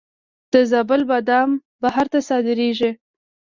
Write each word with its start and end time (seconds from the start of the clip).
د 0.53 0.53
زابل 0.71 1.01
بادام 1.09 1.49
بهر 1.81 2.05
ته 2.11 2.19
صادریږي. 2.29 2.91